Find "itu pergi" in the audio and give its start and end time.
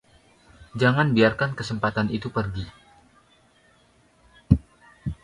2.09-2.65